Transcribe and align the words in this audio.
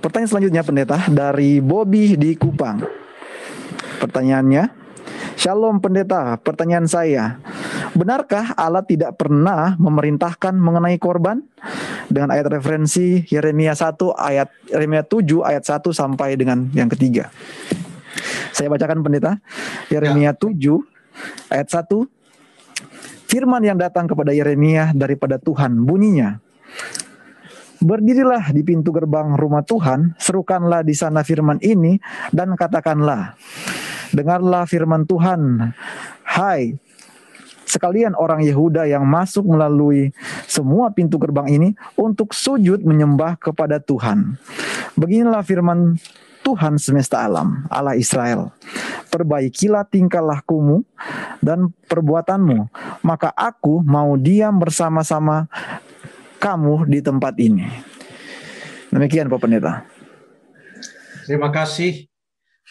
Pertanyaan 0.00 0.30
selanjutnya 0.32 0.62
pendeta 0.64 0.98
dari 1.12 1.60
Bobby 1.60 2.16
di 2.16 2.32
Kupang. 2.32 2.80
Pertanyaannya, 4.00 4.80
Shalom 5.40 5.80
pendeta, 5.80 6.36
pertanyaan 6.36 6.84
saya. 6.84 7.40
Benarkah 7.96 8.52
Allah 8.60 8.84
tidak 8.84 9.16
pernah 9.16 9.72
memerintahkan 9.80 10.52
mengenai 10.52 11.00
korban? 11.00 11.40
Dengan 12.12 12.36
ayat 12.36 12.60
referensi 12.60 13.24
Yeremia 13.24 13.72
1 13.72 13.96
ayat 14.20 14.52
Yeremia 14.68 15.00
7 15.00 15.40
ayat 15.40 15.64
1 15.64 15.96
sampai 15.96 16.36
dengan 16.36 16.68
yang 16.76 16.92
ketiga. 16.92 17.32
Saya 18.52 18.68
bacakan 18.68 19.00
pendeta. 19.00 19.40
Yeremia 19.88 20.36
7 20.36 20.52
ayat 21.48 21.68
1 21.72 21.88
Firman 23.30 23.62
yang 23.64 23.80
datang 23.80 24.10
kepada 24.10 24.36
Yeremia 24.36 24.92
daripada 24.92 25.40
Tuhan 25.40 25.86
bunyinya 25.86 26.36
Berdirilah 27.80 28.52
di 28.52 28.60
pintu 28.60 28.92
gerbang 28.92 29.32
rumah 29.40 29.64
Tuhan, 29.64 30.12
serukanlah 30.20 30.84
di 30.84 30.92
sana 30.92 31.24
firman 31.24 31.56
ini, 31.64 31.96
dan 32.28 32.52
katakanlah, 32.52 33.40
Dengarlah 34.10 34.66
firman 34.66 35.06
Tuhan, 35.06 35.70
hai 36.26 36.74
sekalian 37.62 38.18
orang 38.18 38.42
Yehuda 38.42 38.90
yang 38.90 39.06
masuk 39.06 39.46
melalui 39.46 40.10
semua 40.50 40.90
pintu 40.90 41.14
gerbang 41.22 41.46
ini 41.46 41.68
untuk 41.94 42.34
sujud 42.34 42.82
menyembah 42.82 43.38
kepada 43.38 43.78
Tuhan. 43.78 44.34
Beginilah 44.98 45.46
firman 45.46 45.94
Tuhan 46.42 46.74
semesta 46.82 47.22
alam, 47.22 47.62
Allah 47.70 47.94
Israel. 47.94 48.50
Perbaikilah 49.14 49.86
tingkah 49.86 50.22
lakumu 50.22 50.82
dan 51.38 51.70
perbuatanmu, 51.86 52.66
maka 53.06 53.30
aku 53.30 53.78
mau 53.86 54.18
diam 54.18 54.58
bersama-sama 54.58 55.46
kamu 56.40 56.88
di 56.88 56.98
tempat 57.04 57.36
ini. 57.36 57.68
Demikian 58.90 59.28
Pak 59.28 59.38
Pendeta. 59.38 59.86
Terima 61.28 61.52
kasih. 61.52 62.10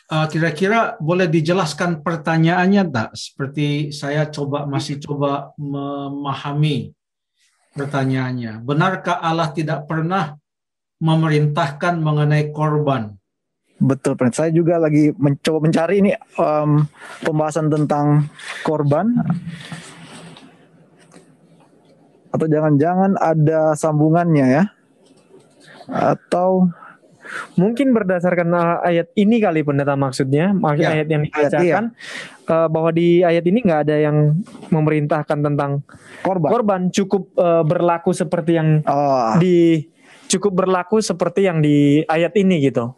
Uh, 0.09 0.25
kira-kira 0.25 0.97
boleh 0.97 1.29
dijelaskan 1.29 2.01
pertanyaannya 2.01 2.83
tak? 2.89 3.09
Seperti 3.13 3.93
saya 3.93 4.25
coba 4.27 4.65
masih 4.65 4.97
coba 4.97 5.53
memahami 5.55 6.91
pertanyaannya. 7.77 8.65
Benarkah 8.65 9.21
Allah 9.21 9.53
tidak 9.53 9.85
pernah 9.85 10.33
memerintahkan 10.97 12.01
mengenai 12.01 12.49
korban? 12.49 13.15
Betul, 13.79 14.19
Pak. 14.19 14.35
Saya 14.35 14.51
juga 14.51 14.75
lagi 14.75 15.15
mencoba 15.15 15.63
mencari 15.63 16.03
ini 16.03 16.11
um, 16.35 16.83
pembahasan 17.23 17.71
tentang 17.71 18.27
korban 18.67 19.15
atau 22.29 22.45
jangan-jangan 22.45 23.17
ada 23.17 23.73
sambungannya 23.73 24.45
ya? 24.45 24.63
Atau 25.89 26.69
mungkin 27.57 27.93
berdasarkan 27.93 28.49
uh, 28.53 28.77
ayat 28.81 29.13
ini 29.13 29.37
kali 29.41 29.61
pendeta 29.61 29.93
maksudnya, 29.93 30.53
maksud 30.53 30.85
ya, 30.85 30.93
ayat 30.97 31.07
yang 31.09 31.21
dibacakan 31.25 31.83
iya. 31.93 32.49
uh, 32.49 32.67
bahwa 32.69 32.89
di 32.89 33.21
ayat 33.21 33.45
ini 33.45 33.59
nggak 33.61 33.81
ada 33.85 33.95
yang 34.01 34.17
memerintahkan 34.73 35.37
tentang 35.37 35.85
korban. 36.25 36.49
Korban 36.49 36.81
cukup 36.89 37.29
uh, 37.37 37.61
berlaku 37.61 38.11
seperti 38.13 38.51
yang 38.57 38.81
oh. 38.85 39.37
di 39.37 39.85
cukup 40.29 40.65
berlaku 40.65 41.01
seperti 41.01 41.49
yang 41.49 41.61
di 41.61 42.05
ayat 42.05 42.33
ini 42.37 42.61
gitu. 42.65 42.93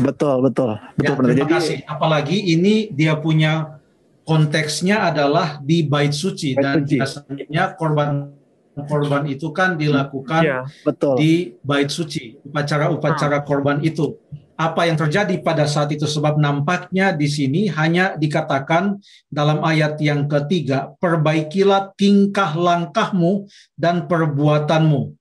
Betul, 0.00 0.42
betul. 0.48 0.80
Betul, 0.96 1.14
ya, 1.14 1.16
terima 1.16 1.38
Jadi, 1.44 1.52
kasih. 1.52 1.78
Apalagi 1.84 2.36
ini 2.56 2.88
dia 2.92 3.16
punya 3.20 3.78
konteksnya 4.22 5.12
adalah 5.12 5.58
di 5.60 5.84
bait 5.84 6.14
suci 6.14 6.54
bait 6.54 6.62
dan 6.62 6.86
biasanya 6.86 7.64
korban 7.76 8.32
korban 8.72 9.28
itu 9.28 9.52
kan 9.52 9.76
dilakukan 9.76 10.42
ya, 10.42 10.60
betul. 10.84 11.20
di 11.20 11.52
bait 11.60 11.92
suci, 11.92 12.40
upacara-upacara 12.40 13.40
ah. 13.40 13.44
korban 13.44 13.78
itu. 13.84 14.16
Apa 14.56 14.86
yang 14.86 15.00
terjadi 15.00 15.42
pada 15.42 15.66
saat 15.66 15.90
itu 15.90 16.06
sebab 16.06 16.38
nampaknya 16.38 17.10
di 17.16 17.26
sini 17.26 17.66
hanya 17.72 18.14
dikatakan 18.14 19.00
dalam 19.26 19.64
ayat 19.64 19.98
yang 19.98 20.28
ketiga, 20.30 20.92
perbaikilah 21.02 21.96
tingkah 21.98 22.54
langkahmu 22.54 23.48
dan 23.74 24.06
perbuatanmu. 24.06 25.18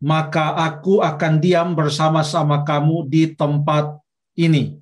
Maka 0.00 0.56
aku 0.56 1.04
akan 1.04 1.42
diam 1.44 1.76
bersama-sama 1.76 2.64
kamu 2.64 3.04
di 3.12 3.36
tempat 3.36 4.00
ini. 4.38 4.80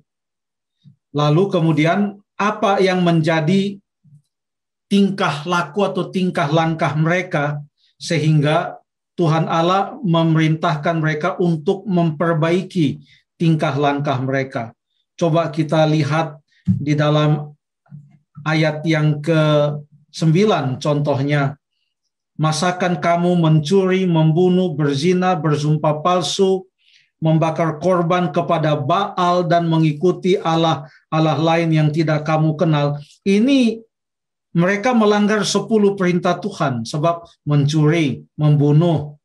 Lalu 1.11 1.43
kemudian 1.51 2.15
apa 2.39 2.79
yang 2.79 3.03
menjadi 3.03 3.75
tingkah 4.89 5.45
laku 5.45 5.85
atau 5.85 6.09
tingkah 6.09 6.49
langkah 6.49 6.97
mereka 6.97 7.61
sehingga 8.01 8.81
Tuhan 9.13 9.45
Allah 9.45 9.95
memerintahkan 10.01 10.95
mereka 10.97 11.35
untuk 11.37 11.85
memperbaiki 11.85 12.99
tingkah 13.37 13.75
langkah 13.77 14.17
mereka. 14.19 14.71
Coba 15.19 15.51
kita 15.51 15.83
lihat 15.87 16.39
di 16.63 16.95
dalam 16.95 17.51
ayat 18.47 18.81
yang 18.87 19.19
ke-9 19.19 20.79
contohnya. 20.79 21.59
Masakan 22.39 23.03
kamu 23.03 23.35
mencuri, 23.35 24.07
membunuh, 24.07 24.71
berzina, 24.71 25.35
bersumpah 25.35 25.99
palsu, 25.99 26.63
membakar 27.19 27.83
korban 27.83 28.31
kepada 28.31 28.79
Baal 28.79 29.43
dan 29.43 29.67
mengikuti 29.67 30.39
Allah 30.39 30.87
Allah 31.11 31.35
lain 31.35 31.75
yang 31.75 31.91
tidak 31.91 32.23
kamu 32.23 32.55
kenal. 32.55 32.95
Ini 33.27 33.83
mereka 34.55 34.97
melanggar 34.97 35.45
sepuluh 35.45 35.93
perintah 35.93 36.41
Tuhan 36.41 36.81
sebab 36.81 37.21
mencuri, 37.45 38.25
membunuh, 38.33 39.19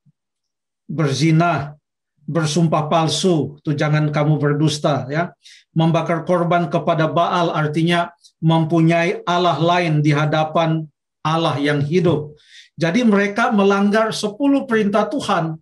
berzina, 0.85 1.81
bersumpah 2.29 2.89
palsu, 2.93 3.57
itu 3.61 3.73
jangan 3.73 4.13
kamu 4.13 4.37
berdusta 4.37 5.09
ya. 5.09 5.33
Membakar 5.73 6.23
korban 6.29 6.69
kepada 6.69 7.09
Baal 7.09 7.51
artinya 7.51 8.13
mempunyai 8.45 9.25
Allah 9.25 9.57
lain 9.57 10.05
di 10.05 10.13
hadapan 10.13 10.85
Allah 11.25 11.57
yang 11.57 11.81
hidup. 11.81 12.37
Jadi 12.77 13.01
mereka 13.07 13.49
melanggar 13.49 14.13
sepuluh 14.13 14.69
perintah 14.69 15.09
Tuhan. 15.09 15.57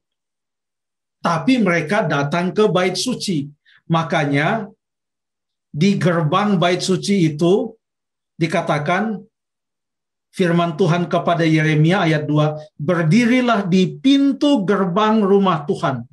Tapi 1.23 1.63
mereka 1.63 2.03
datang 2.03 2.51
ke 2.51 2.67
bait 2.67 2.99
suci. 2.99 3.47
Makanya 3.87 4.67
di 5.71 5.95
gerbang 5.95 6.59
bait 6.59 6.83
suci 6.83 7.31
itu 7.31 7.71
dikatakan 8.37 9.23
firman 10.33 10.75
Tuhan 10.81 11.07
kepada 11.07 11.45
Yeremia 11.45 12.09
ayat 12.09 12.25
2, 12.25 12.81
berdirilah 12.81 13.69
di 13.69 14.01
pintu 14.01 14.65
gerbang 14.65 15.21
rumah 15.21 15.63
Tuhan. 15.69 16.09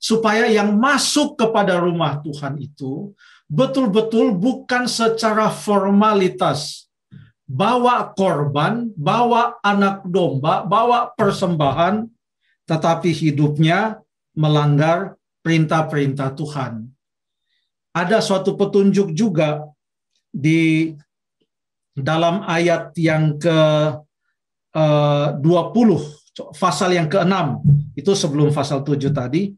Supaya 0.00 0.48
yang 0.48 0.80
masuk 0.80 1.36
kepada 1.36 1.76
rumah 1.76 2.20
Tuhan 2.24 2.56
itu 2.56 3.12
betul-betul 3.48 4.32
bukan 4.36 4.88
secara 4.88 5.48
formalitas. 5.52 6.88
Bawa 7.50 8.14
korban, 8.14 8.94
bawa 8.94 9.58
anak 9.58 10.06
domba, 10.06 10.62
bawa 10.62 11.10
persembahan, 11.18 12.06
tetapi 12.62 13.10
hidupnya 13.10 13.98
melanggar 14.38 15.18
perintah-perintah 15.42 16.30
Tuhan. 16.38 16.86
Ada 17.90 18.22
suatu 18.22 18.54
petunjuk 18.54 19.10
juga 19.18 19.66
di 20.30 20.94
dalam 21.96 22.42
ayat 22.46 22.94
yang 22.96 23.36
ke 23.36 23.58
uh, 24.74 25.26
20 25.38 26.54
pasal 26.56 26.94
yang 26.94 27.10
ke-6 27.10 27.34
itu 27.98 28.12
sebelum 28.14 28.54
pasal 28.54 28.86
7 28.86 29.10
tadi 29.10 29.52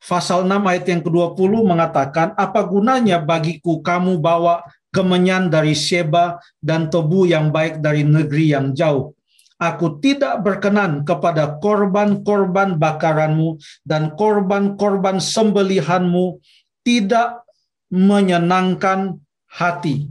pasal 0.00 0.44
6 0.44 0.70
ayat 0.70 0.84
yang 0.86 1.02
ke-20 1.02 1.52
mengatakan 1.64 2.36
apa 2.36 2.60
gunanya 2.64 3.20
bagiku 3.20 3.80
kamu 3.80 4.20
bawa 4.20 4.64
kemenyan 4.92 5.48
dari 5.48 5.72
Sheba 5.72 6.38
dan 6.60 6.92
tebu 6.92 7.26
yang 7.28 7.48
baik 7.48 7.80
dari 7.80 8.04
negeri 8.04 8.52
yang 8.52 8.72
jauh 8.76 9.16
Aku 9.60 10.00
tidak 10.00 10.40
berkenan 10.40 11.04
kepada 11.04 11.60
korban-korban 11.60 12.80
bakaranmu 12.80 13.60
dan 13.84 14.16
korban-korban 14.16 15.20
sembelihanmu 15.20 16.40
tidak 16.80 17.44
menyenangkan 17.92 19.20
hati. 19.44 20.08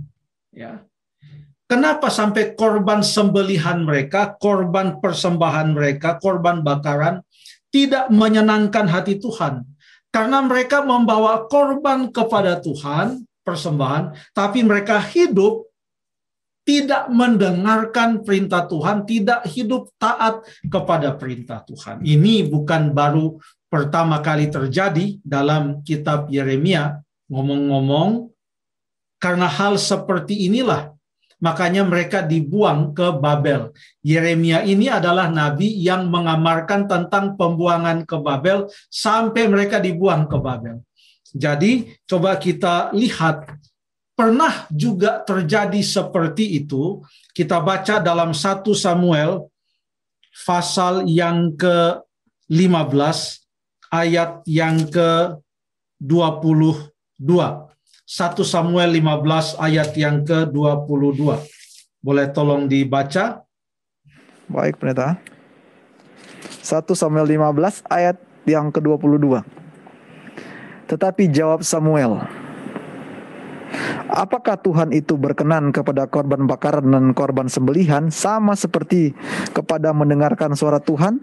Ya. 0.54 0.86
Kenapa 1.70 2.10
sampai 2.10 2.58
korban 2.58 3.06
sembelihan 3.06 3.86
mereka, 3.86 4.34
korban 4.42 4.98
persembahan 4.98 5.78
mereka, 5.78 6.18
korban 6.18 6.66
bakaran 6.66 7.22
tidak 7.70 8.10
menyenangkan 8.10 8.90
hati 8.90 9.22
Tuhan? 9.22 9.70
Karena 10.10 10.42
mereka 10.42 10.82
membawa 10.82 11.46
korban 11.46 12.10
kepada 12.10 12.58
Tuhan, 12.58 13.22
persembahan, 13.46 14.34
tapi 14.34 14.66
mereka 14.66 14.98
hidup 14.98 15.70
tidak 16.66 17.06
mendengarkan 17.14 18.26
perintah 18.26 18.66
Tuhan, 18.66 19.06
tidak 19.06 19.46
hidup 19.46 19.94
taat 20.02 20.42
kepada 20.66 21.14
perintah 21.22 21.62
Tuhan. 21.70 22.02
Ini 22.02 22.50
bukan 22.50 22.98
baru 22.98 23.38
pertama 23.70 24.26
kali 24.26 24.50
terjadi 24.50 25.22
dalam 25.22 25.86
kitab 25.86 26.34
Yeremia. 26.34 26.98
Ngomong-ngomong, 27.30 28.34
karena 29.22 29.46
hal 29.46 29.78
seperti 29.78 30.50
inilah 30.50 30.98
makanya 31.40 31.88
mereka 31.88 32.20
dibuang 32.24 32.92
ke 32.92 33.16
Babel. 33.16 33.72
Yeremia 34.04 34.64
ini 34.68 34.92
adalah 34.92 35.32
nabi 35.32 35.72
yang 35.80 36.12
mengamarkan 36.12 36.88
tentang 36.88 37.40
pembuangan 37.40 38.04
ke 38.04 38.20
Babel 38.20 38.68
sampai 38.92 39.48
mereka 39.48 39.80
dibuang 39.80 40.28
ke 40.28 40.38
Babel. 40.40 40.84
Jadi 41.32 41.96
coba 42.04 42.36
kita 42.36 42.92
lihat 42.92 43.56
pernah 44.18 44.68
juga 44.68 45.24
terjadi 45.24 45.80
seperti 45.80 46.60
itu. 46.60 47.00
Kita 47.32 47.64
baca 47.64 48.04
dalam 48.04 48.36
1 48.36 48.68
Samuel 48.76 49.48
pasal 50.44 51.08
yang 51.08 51.56
ke-15 51.56 53.20
ayat 53.94 54.42
yang 54.44 54.90
ke-22. 54.92 57.69
1 58.10 58.42
Samuel 58.42 58.90
15 58.98 59.62
ayat 59.62 59.94
yang 59.94 60.26
ke-22. 60.26 61.30
Boleh 62.02 62.26
tolong 62.34 62.66
dibaca? 62.66 63.46
Baik, 64.50 64.82
pendeta. 64.82 65.22
1 66.66 66.90
Samuel 66.98 67.30
15 67.30 67.86
ayat 67.86 68.18
yang 68.50 68.74
ke-22. 68.74 69.46
Tetapi 70.90 71.24
jawab 71.30 71.62
Samuel, 71.62 72.26
Apakah 74.10 74.58
Tuhan 74.58 74.90
itu 74.90 75.14
berkenan 75.14 75.70
kepada 75.70 76.10
korban 76.10 76.50
bakaran 76.50 76.90
dan 76.90 77.14
korban 77.14 77.46
sembelihan 77.46 78.10
sama 78.10 78.58
seperti 78.58 79.14
kepada 79.54 79.94
mendengarkan 79.94 80.58
suara 80.58 80.82
Tuhan? 80.82 81.22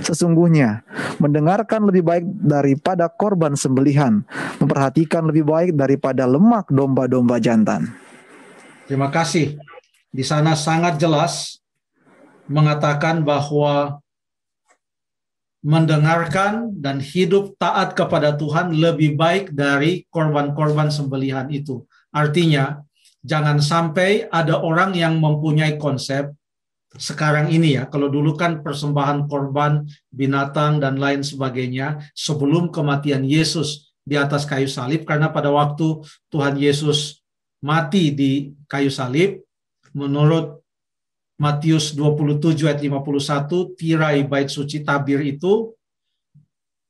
Sesungguhnya, 0.00 0.85
mendengarkan 1.18 1.88
lebih 1.88 2.02
baik 2.04 2.24
daripada 2.40 3.08
korban 3.08 3.56
sembelihan, 3.56 4.24
memperhatikan 4.62 5.26
lebih 5.26 5.44
baik 5.48 5.70
daripada 5.74 6.24
lemak 6.28 6.68
domba-domba 6.68 7.40
jantan. 7.40 7.92
Terima 8.86 9.10
kasih. 9.10 9.58
Di 10.12 10.24
sana 10.24 10.56
sangat 10.56 10.96
jelas 10.96 11.60
mengatakan 12.46 13.26
bahwa 13.26 13.98
mendengarkan 15.66 16.70
dan 16.78 17.02
hidup 17.02 17.58
taat 17.58 17.98
kepada 17.98 18.38
Tuhan 18.38 18.70
lebih 18.70 19.18
baik 19.18 19.50
dari 19.50 20.06
korban-korban 20.14 20.94
sembelihan 20.94 21.50
itu. 21.50 21.82
Artinya, 22.14 22.86
jangan 23.26 23.58
sampai 23.58 24.30
ada 24.30 24.62
orang 24.62 24.94
yang 24.94 25.18
mempunyai 25.18 25.74
konsep 25.74 26.30
sekarang 26.96 27.52
ini 27.52 27.76
ya, 27.76 27.84
kalau 27.88 28.08
dulu 28.08 28.36
kan 28.36 28.64
persembahan 28.64 29.28
korban 29.28 29.84
binatang 30.08 30.80
dan 30.80 30.96
lain 30.96 31.20
sebagainya 31.20 32.00
sebelum 32.16 32.72
kematian 32.72 33.24
Yesus 33.24 33.94
di 34.00 34.16
atas 34.16 34.48
kayu 34.48 34.68
salib. 34.68 35.04
Karena 35.04 35.28
pada 35.28 35.52
waktu 35.52 36.00
Tuhan 36.32 36.56
Yesus 36.56 37.20
mati 37.60 38.12
di 38.12 38.52
kayu 38.68 38.88
salib 38.88 39.44
menurut 39.92 40.60
Matius 41.36 41.92
27 41.92 42.64
ayat 42.64 42.80
51 42.80 43.76
tirai 43.76 44.24
bait 44.24 44.48
suci 44.48 44.80
tabir 44.80 45.20
itu 45.20 45.76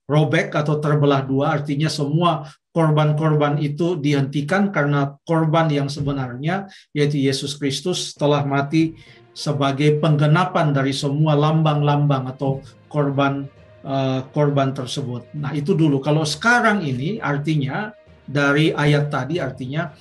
robek 0.07 0.55
atau 0.55 0.79
terbelah 0.79 1.27
dua. 1.27 1.59
Artinya 1.59 1.91
semua 1.91 2.47
korban-korban 2.71 3.59
itu 3.59 3.99
dihentikan 3.99 4.71
karena 4.71 5.19
korban 5.27 5.67
yang 5.67 5.91
sebenarnya 5.91 6.71
yaitu 6.95 7.19
Yesus 7.19 7.59
Kristus 7.59 8.15
telah 8.15 8.47
mati 8.47 8.95
sebagai 9.37 10.01
penggenapan 10.01 10.73
dari 10.73 10.97
semua 10.97 11.37
lambang-lambang 11.37 12.33
atau 12.33 12.65
korban 12.89 13.45
uh, 13.85 14.25
korban 14.33 14.73
tersebut. 14.73 15.29
Nah, 15.37 15.53
itu 15.53 15.77
dulu. 15.77 16.01
Kalau 16.01 16.25
sekarang 16.25 16.81
ini 16.81 17.21
artinya 17.21 17.93
dari 18.25 18.73
ayat 18.73 19.13
tadi 19.13 19.37
artinya 19.37 19.93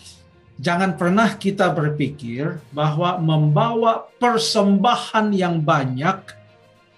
jangan 0.55 0.95
pernah 0.95 1.35
kita 1.35 1.67
berpikir 1.75 2.63
bahwa 2.71 3.19
membawa 3.19 4.07
persembahan 4.17 5.35
yang 5.35 5.59
banyak 5.59 6.31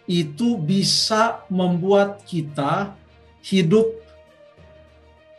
itu 0.08 0.56
bisa 0.56 1.44
membuat 1.50 2.22
kita 2.24 2.96
hidup 3.44 3.92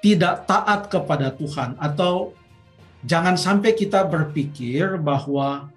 tidak 0.05 0.45
taat 0.45 0.91
kepada 0.93 1.33
Tuhan 1.33 1.79
atau 1.81 2.37
jangan 3.07 3.39
sampai 3.39 3.73
kita 3.73 4.05
berpikir 4.05 5.01
bahwa 5.01 5.73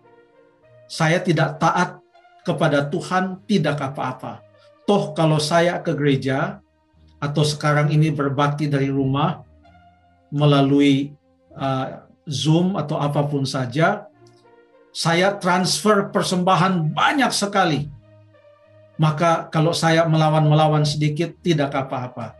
saya 0.91 1.23
tidak 1.23 1.55
taat 1.55 2.03
kepada 2.43 2.83
Tuhan 2.91 3.47
tidak 3.47 3.79
apa-apa. 3.79 4.43
Toh 4.83 5.15
kalau 5.15 5.39
saya 5.39 5.79
ke 5.79 5.95
gereja 5.95 6.59
atau 7.23 7.47
sekarang 7.47 7.95
ini 7.95 8.11
berbakti 8.11 8.67
dari 8.67 8.91
rumah 8.91 9.39
melalui 10.35 11.15
uh, 11.55 12.03
Zoom 12.27 12.75
atau 12.75 12.99
apa 12.99 13.23
pun 13.23 13.47
saja, 13.47 14.03
saya 14.91 15.39
transfer 15.39 16.11
persembahan 16.11 16.91
banyak 16.91 17.31
sekali. 17.31 17.87
Maka 18.99 19.47
kalau 19.47 19.71
saya 19.71 20.03
melawan-melawan 20.05 20.83
sedikit 20.83 21.39
tidak 21.39 21.71
apa-apa. 21.71 22.35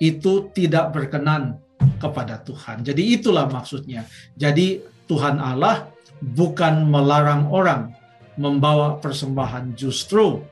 Itu 0.00 0.48
tidak 0.54 0.96
berkenan 0.96 1.60
kepada 2.00 2.40
Tuhan. 2.40 2.80
Jadi 2.86 3.20
itulah 3.20 3.44
maksudnya. 3.50 4.08
Jadi 4.32 4.80
Tuhan 5.04 5.36
Allah 5.36 5.92
bukan 6.18 6.90
melarang 6.90 7.46
orang 7.48 7.94
membawa 8.34 8.98
persembahan. 8.98 9.78
Justru 9.78 10.42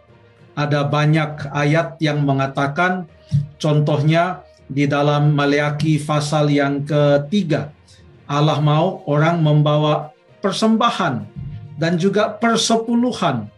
ada 0.55 0.87
banyak 0.87 1.51
ayat 1.51 1.99
yang 1.99 2.23
mengatakan, 2.23 3.07
contohnya 3.59 4.43
di 4.69 4.85
dalam 4.85 5.33
Maleaki 5.33 5.99
pasal 5.99 6.53
yang 6.53 6.85
ketiga, 6.85 7.73
Allah 8.29 8.61
mau 8.61 9.03
orang 9.09 9.41
membawa 9.41 10.13
persembahan 10.45 11.25
dan 11.81 11.97
juga 11.97 12.35
persepuluhan 12.37 13.49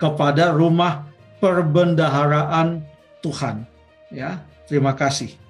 kepada 0.00 0.54
rumah 0.54 1.10
perbendaharaan 1.42 2.80
Tuhan. 3.20 3.66
Ya, 4.08 4.40
terima 4.64 4.94
kasih. 4.94 5.47